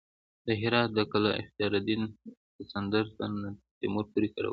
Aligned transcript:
د 0.45 0.47
هرات 0.61 0.89
د 0.97 0.99
قلعه 1.11 1.39
اختیارالدین 1.41 2.01
د 2.05 2.13
الکسندر 2.49 3.05
نه 3.41 3.49
تر 3.57 3.59
تیمور 3.79 4.05
پورې 4.11 4.27
کارول 4.33 4.45
شوې 4.45 4.49